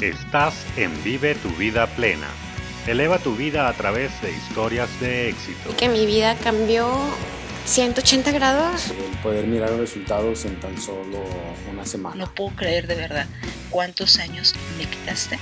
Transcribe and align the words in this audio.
Estás 0.00 0.54
en 0.78 1.04
Vive 1.04 1.34
tu 1.34 1.50
vida 1.50 1.86
plena. 1.86 2.26
Eleva 2.86 3.18
tu 3.18 3.36
vida 3.36 3.68
a 3.68 3.74
través 3.74 4.10
de 4.22 4.32
historias 4.32 4.88
de 4.98 5.28
éxito. 5.28 5.76
Que 5.76 5.90
mi 5.90 6.06
vida 6.06 6.36
cambió 6.36 6.90
180 7.66 8.32
grados. 8.32 8.92
El 8.92 9.18
poder 9.18 9.46
mirar 9.46 9.68
los 9.72 9.80
resultados 9.80 10.46
en 10.46 10.58
tan 10.58 10.80
solo 10.80 11.22
una 11.70 11.84
semana. 11.84 12.16
No 12.16 12.34
puedo 12.34 12.56
creer 12.56 12.86
de 12.86 12.94
verdad 12.94 13.26
cuántos 13.68 14.18
años 14.18 14.54
me 14.78 14.86
quitaste 14.86 15.38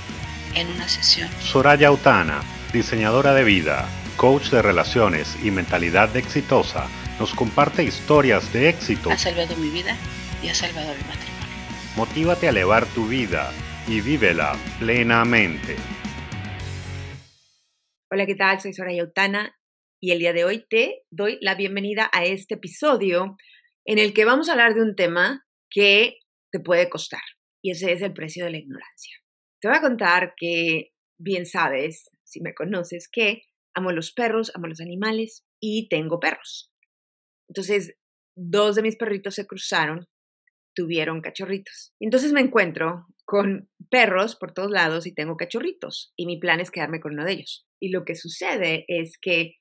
en 0.55 0.67
una 0.67 0.89
sesión. 0.89 1.29
Soraya 1.41 1.87
Autana, 1.87 2.41
diseñadora 2.73 3.33
de 3.33 3.45
vida, 3.45 3.87
coach 4.17 4.49
de 4.49 4.61
relaciones 4.61 5.37
y 5.41 5.51
mentalidad 5.51 6.13
exitosa, 6.17 6.87
nos 7.17 7.33
comparte 7.33 7.85
historias 7.85 8.51
de 8.51 8.67
éxito. 8.67 9.09
Ha 9.09 9.17
salvado 9.17 9.55
mi 9.55 9.69
vida 9.69 9.95
y 10.43 10.49
ha 10.49 10.53
salvado 10.53 10.89
mi 10.89 11.03
matrimonio. 11.07 11.29
Motívate 11.95 12.47
a 12.47 12.49
elevar 12.49 12.85
tu 12.87 13.07
vida 13.07 13.51
y 13.89 14.01
vívela 14.01 14.55
plenamente. 14.79 15.75
Hola, 18.11 18.27
¿qué 18.27 18.35
tal? 18.35 18.59
Soy 18.59 18.71
Soraya 18.71 19.01
Autana 19.01 19.57
y 19.99 20.11
el 20.11 20.19
día 20.19 20.31
de 20.31 20.45
hoy 20.45 20.65
te 20.69 21.05
doy 21.09 21.39
la 21.41 21.55
bienvenida 21.55 22.07
a 22.13 22.23
este 22.23 22.53
episodio 22.53 23.35
en 23.85 23.97
el 23.97 24.13
que 24.13 24.25
vamos 24.25 24.47
a 24.47 24.51
hablar 24.51 24.75
de 24.75 24.83
un 24.83 24.95
tema 24.95 25.43
que 25.71 26.19
te 26.51 26.59
puede 26.59 26.87
costar 26.87 27.21
y 27.63 27.71
ese 27.71 27.91
es 27.91 28.03
el 28.03 28.13
precio 28.13 28.45
de 28.45 28.51
la 28.51 28.59
ignorancia. 28.59 29.17
Te 29.59 29.69
voy 29.69 29.77
a 29.77 29.81
contar 29.81 30.33
que 30.37 30.91
bien 31.17 31.47
sabes, 31.47 32.11
si 32.23 32.41
me 32.41 32.53
conoces, 32.53 33.09
que 33.11 33.41
amo 33.73 33.91
los 33.91 34.11
perros, 34.13 34.51
amo 34.53 34.67
los 34.67 34.81
animales 34.81 35.45
y 35.59 35.89
tengo 35.89 36.19
perros. 36.19 36.71
Entonces, 37.47 37.95
dos 38.35 38.75
de 38.75 38.83
mis 38.83 38.97
perritos 38.97 39.33
se 39.33 39.47
cruzaron, 39.47 40.07
tuvieron 40.75 41.21
cachorritos. 41.21 41.93
Entonces 41.99 42.31
me 42.31 42.41
encuentro 42.41 43.07
con 43.29 43.69
perros 43.91 44.35
por 44.35 44.55
todos 44.55 44.71
lados 44.71 45.05
y 45.05 45.13
tengo 45.13 45.37
cachorritos 45.37 46.11
y 46.15 46.25
mi 46.25 46.39
plan 46.39 46.59
es 46.61 46.71
quedarme 46.71 46.99
con 46.99 47.13
uno 47.13 47.25
de 47.25 47.33
ellos. 47.33 47.67
Y 47.79 47.89
lo 47.89 48.03
que 48.03 48.15
sucede 48.15 48.85
es 48.87 49.19
que 49.21 49.57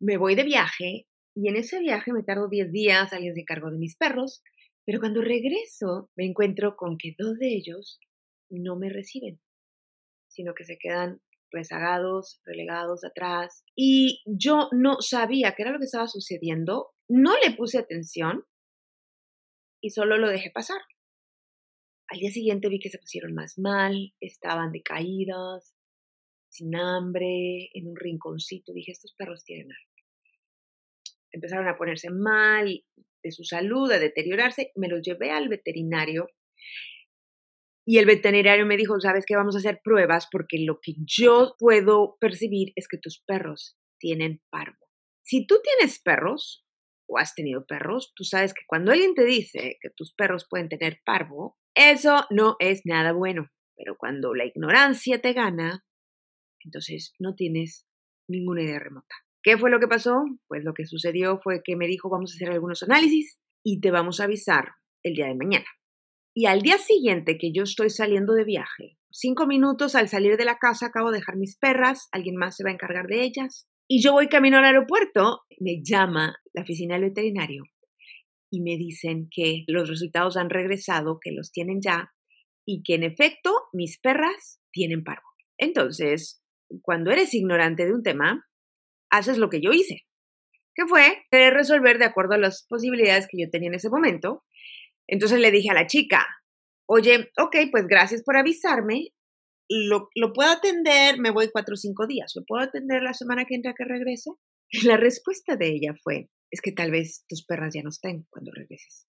me 0.00 0.16
voy 0.18 0.36
de 0.36 0.44
viaje 0.44 1.08
y 1.34 1.48
en 1.48 1.56
ese 1.56 1.80
viaje 1.80 2.12
me 2.12 2.22
tardo 2.22 2.48
10 2.48 2.70
días, 2.70 3.12
alguien 3.12 3.34
se 3.34 3.40
encargó 3.40 3.72
de 3.72 3.78
mis 3.78 3.96
perros, 3.96 4.40
pero 4.84 5.00
cuando 5.00 5.20
regreso 5.20 6.10
me 6.14 6.26
encuentro 6.26 6.76
con 6.76 6.96
que 6.96 7.16
dos 7.18 7.36
de 7.40 7.56
ellos 7.56 7.98
no 8.50 8.76
me 8.76 8.88
reciben, 8.88 9.40
sino 10.28 10.54
que 10.54 10.64
se 10.64 10.78
quedan 10.78 11.20
rezagados, 11.50 12.40
relegados 12.44 13.04
atrás. 13.04 13.64
Y 13.74 14.22
yo 14.26 14.68
no 14.70 15.00
sabía 15.00 15.56
qué 15.56 15.62
era 15.62 15.72
lo 15.72 15.80
que 15.80 15.86
estaba 15.86 16.06
sucediendo, 16.06 16.92
no 17.08 17.34
le 17.44 17.50
puse 17.56 17.78
atención 17.78 18.44
y 19.82 19.90
solo 19.90 20.18
lo 20.18 20.28
dejé 20.28 20.52
pasar. 20.52 20.78
Al 22.08 22.18
día 22.18 22.30
siguiente 22.30 22.68
vi 22.68 22.78
que 22.78 22.90
se 22.90 22.98
pusieron 22.98 23.34
más 23.34 23.58
mal, 23.58 24.14
estaban 24.20 24.72
decaídas, 24.72 25.74
sin 26.48 26.76
hambre, 26.76 27.70
en 27.74 27.88
un 27.88 27.96
rinconcito. 27.96 28.72
Dije, 28.72 28.92
estos 28.92 29.14
perros 29.14 29.44
tienen 29.44 29.66
algo. 29.66 29.92
Empezaron 31.32 31.68
a 31.68 31.76
ponerse 31.76 32.10
mal 32.10 32.84
de 33.22 33.32
su 33.32 33.44
salud, 33.44 33.90
a 33.90 33.98
deteriorarse. 33.98 34.72
Me 34.76 34.88
los 34.88 35.02
llevé 35.02 35.32
al 35.32 35.48
veterinario 35.48 36.28
y 37.88 37.98
el 37.98 38.06
veterinario 38.06 38.66
me 38.66 38.76
dijo, 38.76 38.98
sabes 39.00 39.24
que 39.24 39.36
vamos 39.36 39.54
a 39.54 39.58
hacer 39.58 39.80
pruebas 39.82 40.28
porque 40.30 40.58
lo 40.58 40.80
que 40.80 40.94
yo 40.98 41.54
puedo 41.56 42.16
percibir 42.20 42.72
es 42.74 42.88
que 42.88 42.98
tus 42.98 43.22
perros 43.24 43.78
tienen 44.00 44.42
parvo. 44.50 44.88
Si 45.22 45.46
tú 45.46 45.60
tienes 45.62 46.00
perros 46.00 46.66
o 47.08 47.18
has 47.18 47.36
tenido 47.36 47.64
perros, 47.64 48.12
tú 48.16 48.24
sabes 48.24 48.54
que 48.54 48.62
cuando 48.66 48.90
alguien 48.90 49.14
te 49.14 49.24
dice 49.24 49.78
que 49.80 49.90
tus 49.90 50.12
perros 50.14 50.48
pueden 50.50 50.68
tener 50.68 51.00
parvo, 51.04 51.56
eso 51.76 52.24
no 52.30 52.56
es 52.58 52.80
nada 52.86 53.12
bueno, 53.12 53.50
pero 53.76 53.96
cuando 53.98 54.34
la 54.34 54.46
ignorancia 54.46 55.20
te 55.20 55.34
gana, 55.34 55.84
entonces 56.64 57.12
no 57.18 57.34
tienes 57.34 57.86
ninguna 58.28 58.62
idea 58.62 58.78
remota. 58.78 59.14
¿Qué 59.42 59.58
fue 59.58 59.70
lo 59.70 59.78
que 59.78 59.86
pasó? 59.86 60.24
Pues 60.48 60.64
lo 60.64 60.72
que 60.72 60.86
sucedió 60.86 61.38
fue 61.38 61.60
que 61.62 61.76
me 61.76 61.86
dijo 61.86 62.08
vamos 62.08 62.32
a 62.32 62.36
hacer 62.36 62.50
algunos 62.50 62.82
análisis 62.82 63.38
y 63.62 63.80
te 63.80 63.90
vamos 63.90 64.20
a 64.20 64.24
avisar 64.24 64.72
el 65.02 65.14
día 65.14 65.26
de 65.26 65.34
mañana. 65.34 65.66
Y 66.34 66.46
al 66.46 66.62
día 66.62 66.78
siguiente 66.78 67.36
que 67.38 67.52
yo 67.52 67.64
estoy 67.64 67.90
saliendo 67.90 68.32
de 68.32 68.44
viaje, 68.44 68.96
cinco 69.10 69.46
minutos 69.46 69.94
al 69.94 70.08
salir 70.08 70.38
de 70.38 70.46
la 70.46 70.56
casa 70.56 70.86
acabo 70.86 71.10
de 71.10 71.18
dejar 71.18 71.36
mis 71.36 71.58
perras, 71.58 72.08
alguien 72.10 72.36
más 72.36 72.56
se 72.56 72.64
va 72.64 72.70
a 72.70 72.74
encargar 72.74 73.06
de 73.06 73.22
ellas. 73.22 73.68
Y 73.86 74.02
yo 74.02 74.12
voy 74.12 74.28
camino 74.28 74.56
al 74.58 74.64
aeropuerto, 74.64 75.42
me 75.60 75.82
llama 75.84 76.36
la 76.54 76.62
oficina 76.62 76.94
del 76.94 77.10
veterinario 77.10 77.64
y 78.50 78.62
me 78.62 78.76
dicen 78.76 79.28
que 79.30 79.64
los 79.66 79.88
resultados 79.88 80.36
han 80.36 80.50
regresado, 80.50 81.18
que 81.20 81.32
los 81.32 81.52
tienen 81.52 81.80
ya 81.80 82.12
y 82.66 82.82
que 82.82 82.94
en 82.94 83.04
efecto 83.04 83.52
mis 83.72 83.98
perras 84.00 84.60
tienen 84.72 85.04
parvo. 85.04 85.28
Entonces, 85.58 86.42
cuando 86.82 87.10
eres 87.10 87.32
ignorante 87.34 87.86
de 87.86 87.94
un 87.94 88.02
tema, 88.02 88.44
haces 89.10 89.38
lo 89.38 89.48
que 89.48 89.60
yo 89.60 89.70
hice, 89.72 90.02
que 90.74 90.86
fue 90.86 91.24
resolver 91.30 91.98
de 91.98 92.04
acuerdo 92.04 92.34
a 92.34 92.38
las 92.38 92.66
posibilidades 92.68 93.26
que 93.30 93.38
yo 93.40 93.50
tenía 93.50 93.68
en 93.68 93.74
ese 93.74 93.88
momento. 93.88 94.44
Entonces 95.08 95.38
le 95.38 95.50
dije 95.50 95.70
a 95.70 95.74
la 95.74 95.86
chica, 95.86 96.26
oye, 96.88 97.30
ok, 97.38 97.56
pues 97.70 97.86
gracias 97.86 98.22
por 98.24 98.36
avisarme, 98.36 99.08
lo, 99.68 100.08
lo 100.14 100.32
puedo 100.32 100.50
atender, 100.50 101.18
me 101.18 101.30
voy 101.30 101.48
cuatro 101.50 101.74
o 101.74 101.76
cinco 101.76 102.06
días, 102.06 102.32
lo 102.36 102.44
puedo 102.44 102.64
atender 102.64 103.02
la 103.02 103.14
semana 103.14 103.44
que 103.44 103.54
entra 103.54 103.74
que 103.76 103.84
regrese. 103.84 104.30
Y 104.68 104.84
la 104.86 104.96
respuesta 104.96 105.56
de 105.56 105.68
ella 105.68 105.94
fue, 106.02 106.28
es 106.50 106.60
que 106.60 106.72
tal 106.72 106.90
vez 106.90 107.24
tus 107.28 107.44
perras 107.44 107.74
ya 107.74 107.82
no 107.82 107.90
estén 107.90 108.26
cuando 108.30 108.52
regreses. 108.54 109.06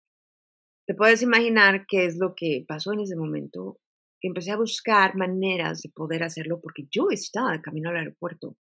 Te 0.88 0.94
puedes 0.94 1.22
imaginar 1.22 1.86
qué 1.88 2.06
es 2.06 2.18
lo 2.18 2.34
que 2.36 2.64
pasó 2.68 2.94
en 2.94 3.02
ese 3.02 3.16
momento. 3.16 3.80
Empecé 4.22 4.52
a 4.52 4.58
buscar 4.58 5.16
maneras 5.16 5.82
de 5.82 5.90
poder 5.90 6.24
hacerlo 6.24 6.60
porque 6.62 6.84
yo 6.92 7.08
estaba 7.12 7.52
de 7.52 7.62
camino 7.62 7.90
al 7.90 7.98
aeropuerto 7.98 8.58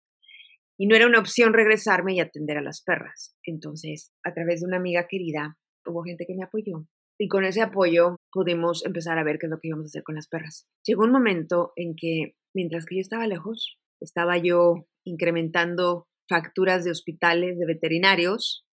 y 0.78 0.86
no 0.86 0.96
era 0.96 1.06
una 1.06 1.18
opción 1.18 1.52
regresarme 1.52 2.14
y 2.14 2.20
atender 2.20 2.58
a 2.58 2.62
las 2.62 2.82
perras. 2.82 3.36
Entonces, 3.44 4.12
a 4.24 4.32
través 4.32 4.60
de 4.60 4.66
una 4.66 4.78
amiga 4.78 5.06
querida, 5.08 5.56
hubo 5.86 6.02
gente 6.02 6.24
que 6.26 6.34
me 6.34 6.44
apoyó 6.44 6.86
y 7.18 7.28
con 7.28 7.44
ese 7.44 7.62
apoyo 7.62 8.16
pudimos 8.32 8.84
empezar 8.84 9.18
a 9.18 9.24
ver 9.24 9.38
qué 9.38 9.46
es 9.46 9.50
lo 9.50 9.60
que 9.60 9.68
íbamos 9.68 9.86
a 9.86 9.90
hacer 9.90 10.02
con 10.02 10.16
las 10.16 10.28
perras. 10.28 10.66
Llegó 10.84 11.04
un 11.04 11.12
momento 11.12 11.72
en 11.76 11.94
que, 11.96 12.34
mientras 12.54 12.86
que 12.86 12.96
yo 12.96 13.00
estaba 13.00 13.26
lejos, 13.26 13.78
estaba 14.00 14.38
yo 14.38 14.86
incrementando 15.04 16.08
facturas 16.32 16.82
de 16.82 16.90
hospitales, 16.90 17.58
de 17.58 17.66
veterinarios, 17.66 18.66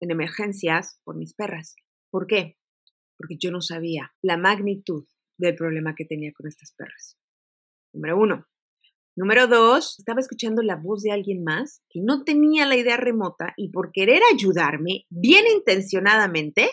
en 0.00 0.12
emergencias 0.12 1.00
por 1.04 1.16
mis 1.16 1.34
perras. 1.34 1.74
¿Por 2.08 2.28
qué? 2.28 2.56
Porque 3.18 3.36
yo 3.36 3.50
no 3.50 3.60
sabía 3.60 4.12
la 4.22 4.36
magnitud 4.36 5.06
del 5.36 5.56
problema 5.56 5.96
que 5.96 6.04
tenía 6.04 6.32
con 6.32 6.46
estas 6.46 6.72
perras. 6.72 7.18
Número 7.92 8.16
uno. 8.16 8.46
Número 9.16 9.48
dos, 9.48 9.98
estaba 9.98 10.20
escuchando 10.20 10.62
la 10.62 10.76
voz 10.76 11.02
de 11.02 11.10
alguien 11.10 11.42
más 11.42 11.82
que 11.90 12.00
no 12.00 12.22
tenía 12.22 12.64
la 12.64 12.76
idea 12.76 12.96
remota 12.96 13.54
y 13.56 13.70
por 13.70 13.90
querer 13.90 14.22
ayudarme, 14.32 15.04
bien 15.10 15.46
intencionadamente, 15.52 16.70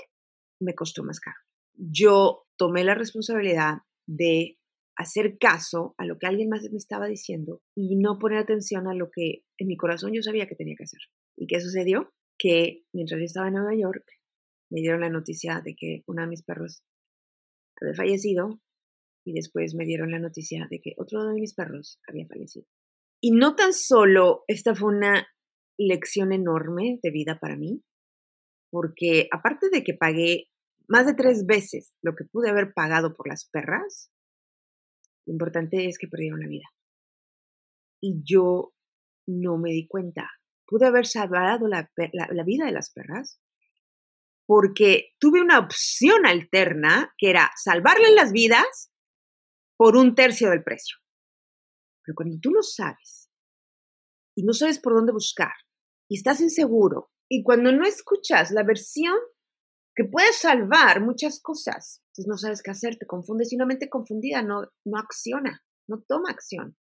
me 0.62 0.76
costó 0.76 1.04
más 1.04 1.20
caro. 1.20 1.38
Yo 1.74 2.46
tomé 2.58 2.84
la 2.84 2.94
responsabilidad 2.94 3.80
de 4.06 4.57
hacer 4.98 5.38
caso 5.38 5.94
a 5.98 6.06
lo 6.06 6.18
que 6.18 6.28
alguien 6.28 6.50
más 6.50 6.64
me 6.72 6.78
estaba 6.78 7.08
diciendo 7.08 7.62
y 7.76 7.96
no 7.96 8.18
poner 8.18 8.40
atención 8.40 8.88
a 8.88 8.96
lo 8.96 9.10
que 9.12 9.44
en 9.58 9.68
mi 9.68 9.78
corazón 9.78 10.12
yo 10.14 10.22
sabía 10.24 10.48
que 10.48 10.56
tenía 10.56 10.76
que 10.76 10.86
hacer. 10.86 11.00
¿Y 11.38 11.46
qué 11.48 11.62
sucedió? 11.62 12.12
Que 12.38 12.84
mientras 12.94 13.20
yo 13.20 13.26
estaba 13.26 13.48
en 13.48 13.54
Nueva 13.54 13.76
York, 13.76 14.04
me 14.72 14.82
dieron 14.82 15.02
la 15.02 15.10
noticia 15.10 15.62
de 15.64 15.76
que 15.76 16.04
uno 16.08 16.24
de 16.24 16.28
mis 16.28 16.44
perros 16.44 16.84
había 17.80 17.94
fallecido 17.94 18.60
y 19.24 19.34
después 19.34 19.76
me 19.76 19.86
dieron 19.86 20.12
la 20.12 20.20
noticia 20.20 20.68
de 20.70 20.82
que 20.82 20.94
otro 20.98 21.24
de 21.26 21.40
mis 21.40 21.54
perros 21.54 22.00
había 22.08 22.26
fallecido. 22.28 22.66
Y 23.22 23.32
no 23.32 23.56
tan 23.56 23.74
solo 23.74 24.44
esta 24.48 24.74
fue 24.74 24.96
una 24.96 25.28
lección 25.78 26.32
enorme 26.32 27.00
de 27.04 27.12
vida 27.12 27.40
para 27.40 27.56
mí, 27.56 27.84
porque 28.72 29.28
aparte 29.32 29.70
de 29.70 29.84
que 29.84 29.94
pagué 29.94 30.48
más 30.88 31.06
de 31.06 31.14
tres 31.14 31.46
veces 31.46 31.94
lo 32.02 32.16
que 32.16 32.26
pude 32.26 32.50
haber 32.50 32.74
pagado 32.74 33.16
por 33.16 33.28
las 33.28 33.48
perras, 33.50 34.10
lo 35.28 35.34
importante 35.34 35.88
es 35.88 35.98
que 36.00 36.08
perdieron 36.08 36.40
la 36.40 36.48
vida. 36.48 36.66
Y 38.02 38.22
yo 38.24 38.74
no 39.28 39.58
me 39.58 39.72
di 39.72 39.86
cuenta. 39.88 40.32
Pude 40.66 40.88
haber 40.88 41.06
salvado 41.06 41.68
la, 41.68 41.92
vida 42.46 42.66
de 42.66 42.72
las 42.72 42.92
perras 42.92 43.40
porque 44.46 45.10
tuve 45.20 45.42
una 45.42 45.60
opción 45.60 46.26
alterna 46.26 47.14
que 47.18 47.30
era 47.30 47.52
salvarles 47.62 48.12
las 48.16 48.32
vidas 48.32 48.92
por 49.76 49.98
un 49.98 50.16
tercio 50.16 50.50
del 50.50 50.64
precio. 50.64 50.98
Pero 52.04 52.16
cuando 52.16 52.38
tú 52.42 52.52
lo 52.52 52.62
sabes 52.62 53.30
y 54.34 54.44
no 54.44 54.54
sabes 54.54 54.80
por 54.80 54.94
dónde 54.94 55.12
buscar 55.12 55.52
y 56.08 56.16
estás 56.16 56.40
inseguro 56.40 57.12
y 57.28 57.44
cuando 57.44 57.74
no 57.74 57.86
escuchas 57.86 58.52
la 58.52 58.64
versión 58.64 59.18
que 59.94 60.06
puede 60.06 60.32
salvar 60.32 61.02
muchas 61.02 61.42
cosas, 61.42 62.02
entonces 62.18 62.30
no 62.30 62.38
sabes 62.38 62.64
qué 62.64 62.72
hacer, 62.72 62.98
te 62.98 63.06
confundes 63.06 63.54
y 63.54 63.58
una 63.58 63.68
mente 63.68 63.90
confundida 63.90 64.42
no, 64.42 64.64
no 64.86 64.98
acciona, 64.98 65.64
no 65.88 66.02
toma 66.02 66.32
acción. 66.32 66.76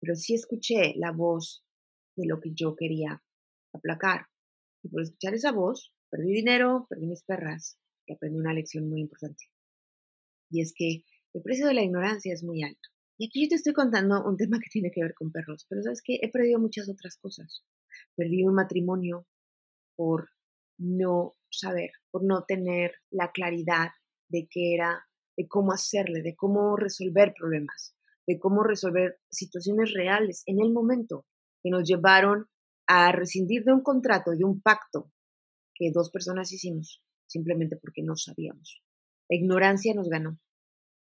Pero 0.00 0.14
sí 0.14 0.34
escuché 0.34 0.94
la 0.96 1.12
voz 1.12 1.66
de 2.16 2.26
lo 2.26 2.40
que 2.40 2.52
yo 2.54 2.74
quería 2.74 3.22
aplacar. 3.74 4.26
Y 4.82 4.88
por 4.88 5.02
escuchar 5.02 5.34
esa 5.34 5.52
voz, 5.52 5.92
perdí 6.10 6.32
dinero, 6.32 6.86
perdí 6.88 7.06
mis 7.06 7.22
perras 7.24 7.78
y 8.06 8.14
aprendí 8.14 8.38
una 8.38 8.54
lección 8.54 8.88
muy 8.88 9.02
importante. 9.02 9.44
Y 10.50 10.62
es 10.62 10.72
que 10.74 11.04
El 11.34 11.42
precio 11.42 11.66
de 11.66 11.74
la 11.74 11.82
ignorancia 11.82 12.32
es 12.32 12.44
muy 12.44 12.62
alto. 12.62 12.88
Y 13.18 13.26
aquí 13.26 13.42
yo 13.42 13.48
te 13.48 13.54
estoy 13.56 13.72
contando 13.72 14.24
un 14.24 14.36
tema 14.36 14.60
que 14.60 14.70
tiene 14.70 14.92
que 14.92 15.02
ver 15.02 15.14
con 15.14 15.32
perros, 15.32 15.66
pero 15.68 15.82
sabes 15.82 16.00
que 16.00 16.20
he 16.22 16.30
perdido 16.30 16.60
muchas 16.60 16.88
otras 16.88 17.16
cosas. 17.16 17.64
Perdí 18.14 18.44
un 18.44 18.54
matrimonio 18.54 19.26
por 19.96 20.28
no 20.78 21.34
saber, 21.50 21.90
por 22.12 22.22
no 22.24 22.44
tener 22.44 22.92
la 23.10 23.32
claridad 23.32 23.88
de 24.34 24.48
qué 24.50 24.74
era, 24.74 25.06
de 25.36 25.46
cómo 25.46 25.72
hacerle, 25.72 26.22
de 26.22 26.34
cómo 26.34 26.76
resolver 26.76 27.32
problemas, 27.38 27.96
de 28.26 28.38
cómo 28.40 28.64
resolver 28.64 29.20
situaciones 29.30 29.92
reales 29.92 30.42
en 30.46 30.60
el 30.60 30.72
momento 30.72 31.24
que 31.62 31.70
nos 31.70 31.88
llevaron 31.88 32.48
a 32.88 33.12
rescindir 33.12 33.64
de 33.64 33.72
un 33.72 33.82
contrato, 33.82 34.32
de 34.32 34.44
un 34.44 34.60
pacto 34.60 35.12
que 35.74 35.92
dos 35.92 36.10
personas 36.10 36.52
hicimos, 36.52 37.00
simplemente 37.26 37.76
porque 37.76 38.02
no 38.02 38.16
sabíamos. 38.16 38.82
La 39.30 39.36
ignorancia 39.36 39.94
nos 39.94 40.08
ganó. 40.08 40.38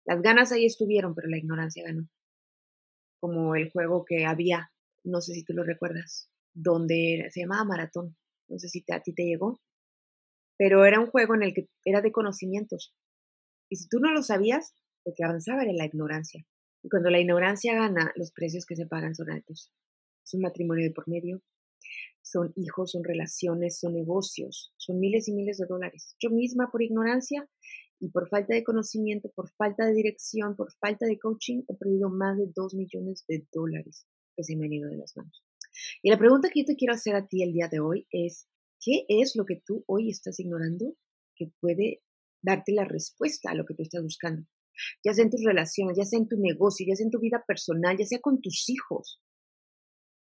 Las 0.05 0.21
ganas 0.21 0.51
ahí 0.51 0.65
estuvieron, 0.65 1.15
pero 1.15 1.29
la 1.29 1.37
ignorancia 1.37 1.85
ganó. 1.85 2.09
Como 3.21 3.55
el 3.55 3.71
juego 3.71 4.03
que 4.05 4.25
había, 4.25 4.71
no 5.05 5.21
sé 5.21 5.33
si 5.33 5.45
tú 5.45 5.53
lo 5.53 5.63
recuerdas, 5.63 6.29
donde 6.53 7.27
se 7.31 7.41
llamaba 7.41 7.63
Maratón. 7.63 8.17
No 8.49 8.59
sé 8.59 8.67
si 8.67 8.83
a 8.91 9.01
ti 9.01 9.13
te 9.13 9.23
llegó, 9.23 9.61
pero 10.57 10.85
era 10.85 10.99
un 10.99 11.07
juego 11.07 11.33
en 11.35 11.43
el 11.43 11.53
que 11.53 11.69
era 11.85 12.01
de 12.01 12.11
conocimientos. 12.11 12.93
Y 13.71 13.77
si 13.77 13.87
tú 13.87 13.99
no 13.99 14.11
lo 14.11 14.21
sabías, 14.21 14.75
lo 15.05 15.13
que 15.15 15.23
avanzaba 15.23 15.63
era 15.63 15.71
la 15.71 15.85
ignorancia. 15.85 16.45
Y 16.83 16.89
cuando 16.89 17.09
la 17.09 17.21
ignorancia 17.21 17.73
gana, 17.73 18.11
los 18.17 18.33
precios 18.33 18.65
que 18.65 18.75
se 18.75 18.85
pagan 18.85 19.15
son 19.15 19.31
altos. 19.31 19.71
Es 20.25 20.33
un 20.33 20.41
matrimonio 20.41 20.83
de 20.83 20.93
por 20.93 21.07
medio, 21.07 21.41
son 22.21 22.51
hijos, 22.57 22.91
son 22.91 23.05
relaciones, 23.05 23.79
son 23.79 23.93
negocios, 23.93 24.73
son 24.75 24.99
miles 24.99 25.29
y 25.29 25.33
miles 25.33 25.57
de 25.57 25.67
dólares. 25.67 26.17
Yo 26.19 26.29
misma 26.31 26.69
por 26.69 26.81
ignorancia 26.81 27.49
y 27.97 28.09
por 28.09 28.27
falta 28.27 28.53
de 28.53 28.65
conocimiento, 28.65 29.31
por 29.33 29.49
falta 29.51 29.85
de 29.85 29.93
dirección, 29.93 30.57
por 30.57 30.73
falta 30.73 31.05
de 31.05 31.17
coaching, 31.17 31.63
he 31.69 31.75
perdido 31.75 32.09
más 32.09 32.37
de 32.37 32.51
dos 32.53 32.73
millones 32.73 33.23
de 33.29 33.47
dólares 33.53 34.05
que 34.35 34.43
se 34.43 34.57
me 34.57 34.65
han 34.65 34.73
ido 34.73 34.89
de 34.89 34.97
las 34.97 35.15
manos. 35.15 35.45
Y 36.03 36.09
la 36.09 36.17
pregunta 36.17 36.49
que 36.49 36.61
yo 36.61 36.65
te 36.65 36.75
quiero 36.75 36.93
hacer 36.93 37.15
a 37.15 37.25
ti 37.25 37.41
el 37.41 37.53
día 37.53 37.69
de 37.69 37.79
hoy 37.79 38.05
es, 38.11 38.49
¿qué 38.81 39.05
es 39.07 39.37
lo 39.37 39.45
que 39.45 39.61
tú 39.65 39.85
hoy 39.87 40.09
estás 40.09 40.41
ignorando 40.41 40.97
que 41.35 41.53
puede 41.61 42.01
darte 42.41 42.73
la 42.73 42.85
respuesta 42.85 43.51
a 43.51 43.55
lo 43.55 43.65
que 43.65 43.73
tú 43.73 43.83
estás 43.83 44.03
buscando? 44.03 44.47
Ya 45.03 45.13
sea 45.13 45.23
en 45.23 45.29
tus 45.29 45.43
relaciones, 45.43 45.97
ya 45.97 46.05
sea 46.05 46.19
en 46.19 46.27
tu 46.27 46.37
negocio, 46.37 46.85
ya 46.87 46.95
sea 46.95 47.05
en 47.05 47.11
tu 47.11 47.19
vida 47.19 47.43
personal, 47.47 47.97
ya 47.97 48.05
sea 48.05 48.19
con 48.19 48.41
tus 48.41 48.69
hijos. 48.69 49.21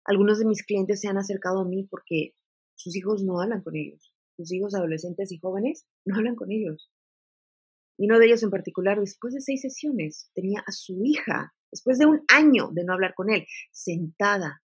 Algunos 0.05 0.39
de 0.39 0.47
mis 0.47 0.65
clientes 0.65 1.01
se 1.01 1.09
han 1.09 1.19
acercado 1.19 1.61
a 1.61 1.69
mí 1.69 1.87
porque 1.91 2.35
sus 2.75 2.97
hijos 2.97 3.23
no 3.23 3.41
hablan 3.41 3.63
con 3.63 3.77
ellos. 3.77 4.13
Sus 4.37 4.53
hijos 4.53 4.75
adolescentes 4.75 5.33
y 5.33 5.39
jóvenes 5.39 5.87
no 6.05 6.17
hablan 6.17 6.37
con 6.37 6.51
ellos. 6.51 6.91
Y 7.99 8.07
uno 8.07 8.19
de 8.19 8.27
ellos 8.27 8.43
en 8.43 8.51
particular, 8.51 8.99
después 8.99 9.35
de 9.35 9.43
seis 9.43 9.61
sesiones, 9.61 10.31
tenía 10.35 10.65
a 10.67 10.73
su 10.73 11.05
hija, 11.05 11.53
después 11.71 11.99
de 11.99 12.07
un 12.07 12.25
año 12.29 12.71
de 12.73 12.85
no 12.85 12.95
hablar 12.95 13.15
con 13.15 13.29
él, 13.31 13.47
sentada 13.73 14.63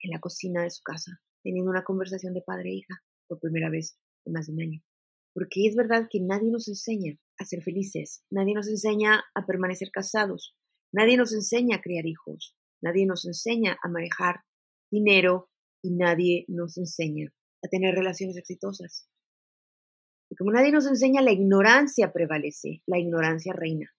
en 0.00 0.10
la 0.10 0.20
cocina 0.20 0.62
de 0.62 0.70
su 0.70 0.82
casa, 0.82 1.20
teniendo 1.42 1.70
una 1.70 1.84
conversación 1.84 2.32
de 2.32 2.40
padre 2.40 2.70
e 2.70 2.74
hija 2.76 3.02
por 3.28 3.40
primera 3.40 3.68
vez 3.68 3.98
en 4.24 4.32
más 4.32 4.46
de 4.46 4.54
un 4.54 4.62
año. 4.62 4.82
Porque 5.32 5.66
es 5.66 5.76
verdad 5.76 6.08
que 6.10 6.20
nadie 6.20 6.50
nos 6.50 6.68
enseña 6.68 7.18
a 7.38 7.44
ser 7.44 7.62
felices, 7.62 8.24
nadie 8.30 8.54
nos 8.54 8.68
enseña 8.68 9.22
a 9.34 9.46
permanecer 9.46 9.90
casados, 9.90 10.56
nadie 10.92 11.16
nos 11.16 11.32
enseña 11.32 11.76
a 11.76 11.80
criar 11.80 12.06
hijos, 12.06 12.56
nadie 12.82 13.06
nos 13.06 13.24
enseña 13.24 13.78
a 13.82 13.88
manejar 13.88 14.40
dinero 14.90 15.48
y 15.82 15.92
nadie 15.92 16.44
nos 16.48 16.76
enseña 16.76 17.32
a 17.62 17.68
tener 17.68 17.94
relaciones 17.94 18.36
exitosas. 18.36 19.08
Y 20.30 20.36
como 20.36 20.52
nadie 20.52 20.72
nos 20.72 20.86
enseña, 20.86 21.22
la 21.22 21.32
ignorancia 21.32 22.12
prevalece, 22.12 22.82
la 22.86 22.98
ignorancia 22.98 23.52
reina. 23.52 23.90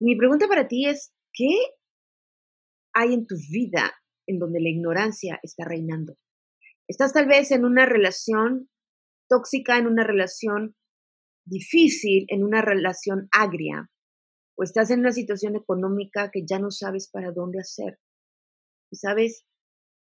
Mi 0.00 0.16
pregunta 0.16 0.46
para 0.48 0.68
ti 0.68 0.86
es, 0.86 1.12
¿qué 1.32 1.50
hay 2.94 3.14
en 3.14 3.26
tu 3.26 3.36
vida 3.50 3.92
en 4.26 4.38
donde 4.38 4.60
la 4.60 4.68
ignorancia 4.68 5.40
está 5.42 5.64
reinando? 5.64 6.16
Estás 6.88 7.12
tal 7.12 7.26
vez 7.26 7.50
en 7.50 7.64
una 7.64 7.86
relación 7.86 8.68
tóxica, 9.32 9.78
en 9.78 9.86
una 9.86 10.04
relación 10.04 10.76
difícil, 11.46 12.26
en 12.28 12.44
una 12.44 12.60
relación 12.60 13.28
agria, 13.32 13.90
o 14.58 14.62
estás 14.62 14.90
en 14.90 15.00
una 15.00 15.12
situación 15.12 15.56
económica 15.56 16.30
que 16.30 16.44
ya 16.46 16.58
no 16.58 16.70
sabes 16.70 17.08
para 17.10 17.32
dónde 17.32 17.60
hacer. 17.60 17.98
Y 18.90 18.96
sabes, 18.96 19.46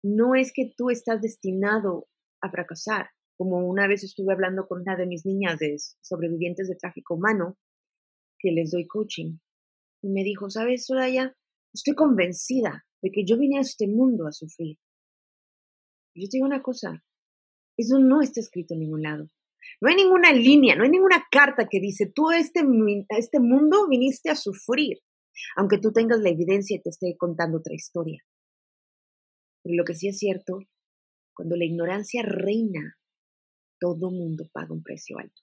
no 0.01 0.33
es 0.35 0.53
que 0.53 0.71
tú 0.77 0.89
estás 0.89 1.21
destinado 1.21 2.07
a 2.41 2.50
fracasar, 2.50 3.09
como 3.38 3.68
una 3.68 3.85
vez 3.88 4.06
estuve 4.06 4.31
hablando 4.33 4.65
con 4.65 4.81
una 4.81 4.95
de 4.95 5.07
mis 5.07 5.25
niñas 5.25 5.59
de 5.59 5.75
sobrevivientes 6.01 6.69
de 6.69 6.77
tráfico 6.77 7.15
humano, 7.15 7.57
que 8.39 8.51
les 8.51 8.71
doy 8.71 8.88
coaching, 8.88 9.39
y 10.01 10.09
me 10.09 10.24
dijo, 10.24 10.50
¿sabes, 10.50 10.85
Soraya? 10.85 11.35
Estoy 11.74 11.95
convencida 11.95 12.85
de 13.01 13.12
que 13.12 13.25
yo 13.25 13.38
vine 13.38 13.57
a 13.57 13.62
este 13.62 13.88
mundo 13.88 14.25
a 14.25 14.31
sufrir. 14.31 14.77
Yo 16.15 16.29
te 16.29 16.38
digo 16.38 16.45
una 16.45 16.63
cosa, 16.63 17.03
eso 17.77 18.00
no 18.00 18.21
está 18.21 18.39
escrito 18.39 18.74
en 18.74 18.81
ningún 18.81 19.03
lado. 19.03 19.29
No 19.81 19.89
hay 19.89 19.95
ninguna 19.95 20.31
línea, 20.31 20.75
no 20.75 20.83
hay 20.83 20.89
ninguna 20.89 21.25
carta 21.29 21.68
que 21.69 21.79
dice, 21.79 22.12
tú 22.13 22.31
este, 22.31 22.62
este 23.09 23.39
mundo 23.39 23.88
viniste 23.88 24.29
a 24.29 24.35
sufrir, 24.35 25.00
aunque 25.56 25.77
tú 25.77 25.91
tengas 25.91 26.19
la 26.19 26.29
evidencia 26.29 26.77
y 26.77 26.81
te 26.81 26.89
esté 26.89 27.15
contando 27.18 27.59
otra 27.59 27.75
historia. 27.75 28.24
Pero 29.63 29.75
lo 29.75 29.83
que 29.83 29.94
sí 29.94 30.07
es 30.07 30.18
cierto, 30.18 30.59
cuando 31.33 31.56
la 31.56 31.65
ignorancia 31.65 32.24
reina 32.24 32.97
todo 33.79 34.09
mundo 34.09 34.50
paga 34.51 34.74
un 34.74 34.83
precio 34.83 35.19
alto. 35.19 35.41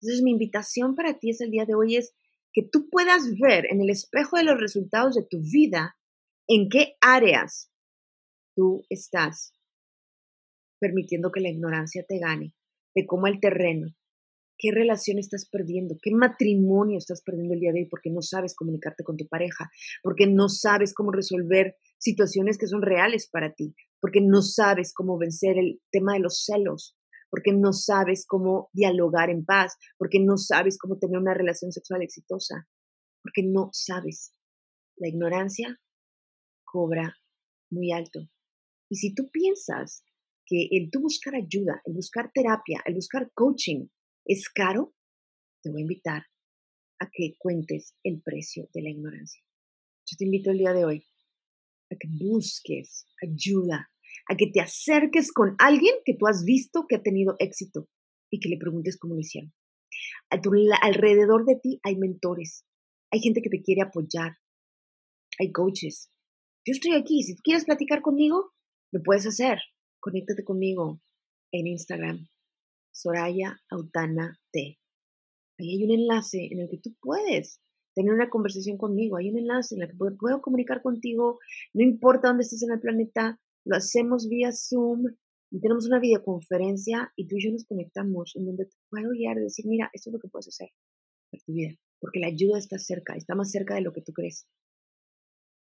Entonces 0.00 0.22
mi 0.22 0.32
invitación 0.32 0.94
para 0.94 1.18
ti 1.18 1.30
es 1.30 1.40
el 1.40 1.50
día 1.50 1.64
de 1.64 1.74
hoy 1.74 1.96
es 1.96 2.14
que 2.52 2.62
tú 2.62 2.88
puedas 2.88 3.22
ver 3.38 3.66
en 3.70 3.80
el 3.80 3.90
espejo 3.90 4.36
de 4.36 4.44
los 4.44 4.58
resultados 4.58 5.14
de 5.14 5.24
tu 5.28 5.40
vida 5.40 5.96
en 6.48 6.68
qué 6.68 6.96
áreas 7.00 7.70
tú 8.56 8.84
estás 8.88 9.52
permitiendo 10.78 11.30
que 11.30 11.40
la 11.40 11.50
ignorancia 11.50 12.04
te 12.06 12.18
gane, 12.18 12.54
de 12.94 13.06
cómo 13.06 13.26
el 13.26 13.40
terreno, 13.40 13.88
qué 14.58 14.72
relación 14.72 15.18
estás 15.18 15.48
perdiendo, 15.50 15.96
qué 16.02 16.10
matrimonio 16.10 16.98
estás 16.98 17.22
perdiendo 17.22 17.54
el 17.54 17.60
día 17.60 17.72
de 17.72 17.80
hoy 17.80 17.88
porque 17.88 18.10
no 18.10 18.22
sabes 18.22 18.54
comunicarte 18.54 19.04
con 19.04 19.16
tu 19.16 19.26
pareja, 19.28 19.70
porque 20.02 20.26
no 20.26 20.48
sabes 20.48 20.92
cómo 20.92 21.12
resolver 21.12 21.76
situaciones 21.98 22.58
que 22.58 22.66
son 22.66 22.82
reales 22.82 23.28
para 23.30 23.54
ti, 23.54 23.74
porque 24.00 24.20
no 24.20 24.42
sabes 24.42 24.92
cómo 24.92 25.16
vencer 25.16 25.58
el 25.58 25.80
tema 25.90 26.14
de 26.14 26.20
los 26.20 26.44
celos, 26.44 26.96
porque 27.30 27.52
no 27.52 27.72
sabes 27.72 28.26
cómo 28.26 28.68
dialogar 28.72 29.30
en 29.30 29.44
paz, 29.44 29.76
porque 29.96 30.18
no 30.20 30.36
sabes 30.36 30.78
cómo 30.78 30.98
tener 30.98 31.18
una 31.18 31.34
relación 31.34 31.72
sexual 31.72 32.02
exitosa, 32.02 32.66
porque 33.22 33.42
no 33.44 33.70
sabes. 33.72 34.34
La 34.96 35.08
ignorancia 35.08 35.78
cobra 36.64 37.14
muy 37.70 37.92
alto. 37.92 38.20
Y 38.90 38.96
si 38.96 39.14
tú 39.14 39.30
piensas 39.30 40.02
que 40.48 40.68
el 40.70 40.90
tú 40.90 41.00
buscar 41.00 41.34
ayuda, 41.34 41.82
el 41.84 41.94
buscar 41.94 42.30
terapia, 42.32 42.82
el 42.86 42.94
buscar 42.94 43.30
coaching 43.34 43.86
es 44.24 44.48
caro, 44.48 44.94
te 45.62 45.70
voy 45.70 45.80
a 45.80 45.82
invitar 45.82 46.22
a 47.00 47.08
que 47.12 47.36
cuentes 47.38 47.94
el 48.02 48.22
precio 48.22 48.68
de 48.72 48.82
la 48.82 48.90
ignorancia. 48.90 49.42
Yo 50.06 50.16
te 50.16 50.24
invito 50.24 50.50
el 50.50 50.58
día 50.58 50.72
de 50.72 50.84
hoy 50.86 51.06
a 51.90 51.96
que 51.96 52.08
busques 52.08 53.06
ayuda, 53.22 53.90
a 54.28 54.36
que 54.36 54.46
te 54.52 54.60
acerques 54.60 55.32
con 55.32 55.54
alguien 55.58 55.94
que 56.04 56.14
tú 56.14 56.26
has 56.26 56.44
visto 56.44 56.86
que 56.88 56.96
ha 56.96 57.02
tenido 57.02 57.36
éxito 57.38 57.88
y 58.30 58.40
que 58.40 58.48
le 58.48 58.58
preguntes 58.58 58.98
cómo 58.98 59.14
lo 59.14 59.20
hicieron. 59.20 59.52
alrededor 60.30 61.44
de 61.44 61.56
ti 61.56 61.80
hay 61.82 61.96
mentores, 61.96 62.64
hay 63.10 63.20
gente 63.20 63.42
que 63.42 63.50
te 63.50 63.62
quiere 63.62 63.82
apoyar, 63.82 64.32
hay 65.38 65.52
coaches. 65.52 66.10
Yo 66.66 66.72
estoy 66.72 66.94
aquí, 66.94 67.22
si 67.22 67.36
quieres 67.36 67.64
platicar 67.64 68.02
conmigo, 68.02 68.52
lo 68.92 69.02
puedes 69.02 69.26
hacer. 69.26 69.58
Conéctate 70.00 70.44
conmigo 70.44 71.00
en 71.52 71.66
Instagram, 71.66 72.28
Soraya 72.92 73.58
Autana 73.70 74.38
T. 74.52 74.78
Ahí 75.58 75.70
hay 75.70 75.84
un 75.84 75.90
enlace 75.90 76.48
en 76.50 76.60
el 76.60 76.68
que 76.68 76.78
tú 76.78 76.94
puedes 77.00 77.60
tener 77.94 78.14
una 78.14 78.30
conversación 78.30 78.78
conmigo. 78.78 79.16
Hay 79.16 79.28
un 79.28 79.38
enlace 79.38 79.74
en 79.74 79.82
el 79.82 79.88
que 79.88 79.96
puedo 79.96 80.40
comunicar 80.40 80.82
contigo, 80.82 81.40
no 81.74 81.82
importa 81.82 82.28
dónde 82.28 82.44
estés 82.44 82.62
en 82.62 82.72
el 82.72 82.80
planeta, 82.80 83.40
lo 83.64 83.76
hacemos 83.76 84.28
vía 84.28 84.52
Zoom 84.52 85.06
y 85.50 85.60
tenemos 85.60 85.86
una 85.86 85.98
videoconferencia 85.98 87.12
y 87.16 87.26
tú 87.26 87.36
y 87.36 87.44
yo 87.44 87.50
nos 87.50 87.64
conectamos 87.64 88.36
en 88.36 88.46
donde 88.46 88.66
te 88.66 88.76
puedo 88.88 89.10
guiar 89.10 89.38
y 89.38 89.42
decir, 89.42 89.66
mira, 89.66 89.90
esto 89.92 90.10
es 90.10 90.14
lo 90.14 90.20
que 90.20 90.28
puedes 90.28 90.48
hacer 90.48 90.70
para 91.30 91.42
tu 91.44 91.52
vida, 91.52 91.74
porque 91.98 92.20
la 92.20 92.28
ayuda 92.28 92.58
está 92.58 92.78
cerca, 92.78 93.14
está 93.16 93.34
más 93.34 93.50
cerca 93.50 93.74
de 93.74 93.80
lo 93.80 93.92
que 93.92 94.02
tú 94.02 94.12
crees. 94.12 94.46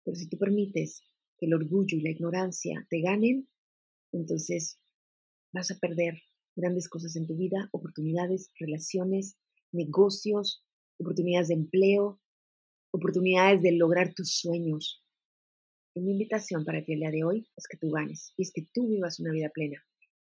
Pero 0.03 0.15
si 0.15 0.27
tú 0.27 0.37
permites 0.37 1.01
que 1.37 1.45
el 1.45 1.53
orgullo 1.53 1.97
y 1.97 2.01
la 2.01 2.09
ignorancia 2.09 2.85
te 2.89 3.01
ganen, 3.01 3.47
entonces 4.11 4.79
vas 5.53 5.71
a 5.71 5.79
perder 5.79 6.21
grandes 6.55 6.89
cosas 6.89 7.15
en 7.15 7.27
tu 7.27 7.35
vida, 7.35 7.69
oportunidades, 7.71 8.51
relaciones, 8.59 9.37
negocios, 9.71 10.65
oportunidades 10.99 11.49
de 11.49 11.55
empleo, 11.55 12.19
oportunidades 12.91 13.61
de 13.61 13.73
lograr 13.73 14.13
tus 14.13 14.37
sueños. 14.37 15.03
Y 15.93 16.01
mi 16.01 16.11
invitación 16.11 16.65
para 16.65 16.83
ti 16.83 16.93
el 16.93 16.99
día 16.99 17.11
de 17.11 17.23
hoy 17.23 17.47
es 17.55 17.67
que 17.67 17.77
tú 17.77 17.89
ganes, 17.91 18.33
y 18.37 18.43
es 18.43 18.51
que 18.51 18.67
tú 18.73 18.87
vivas 18.87 19.19
una 19.19 19.31
vida 19.31 19.49
plena, 19.49 19.83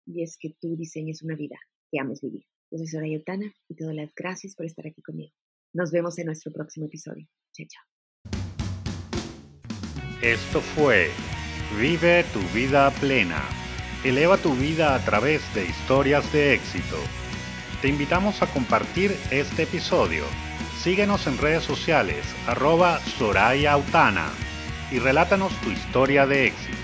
y 0.07 0.23
es 0.23 0.37
que 0.39 0.55
tú 0.61 0.77
diseñes 0.77 1.23
una 1.23 1.37
vida 1.37 1.57
que 1.91 2.01
ames 2.01 2.21
vivir. 2.21 2.45
Yo 2.71 2.79
soy 2.79 2.87
Soraya 2.87 3.19
Otana 3.19 3.53
y 3.69 3.75
te 3.75 3.85
doy 3.85 3.97
las 3.97 4.15
gracias 4.15 4.55
por 4.55 4.67
estar 4.67 4.87
aquí 4.87 5.03
conmigo. 5.03 5.33
Nos 5.73 5.91
vemos 5.91 6.19
en 6.19 6.27
nuestro 6.27 6.53
próximo 6.53 6.87
episodio. 6.87 7.29
Chao, 7.53 7.67
chao. 7.69 7.85
Esto 10.23 10.61
fue 10.61 11.09
Vive 11.79 12.25
tu 12.33 12.41
vida 12.53 12.91
plena. 13.01 13.60
Eleva 14.03 14.39
tu 14.39 14.55
vida 14.55 14.95
a 14.95 14.99
través 15.05 15.43
de 15.55 15.67
historias 15.67 16.33
de 16.33 16.55
éxito. 16.55 16.97
Te 17.83 17.89
invitamos 17.89 18.41
a 18.41 18.47
compartir 18.47 19.15
este 19.31 19.65
episodio. 19.65 20.25
Síguenos 20.83 21.27
en 21.27 21.37
redes 21.37 21.65
sociales, 21.65 22.25
arroba 22.47 22.99
Soraya 23.19 23.73
Autana, 23.73 24.29
y 24.91 25.01
relátanos 25.01 25.53
tu 25.61 25.71
historia 25.71 26.27
de 26.27 26.47
éxito. 26.47 26.80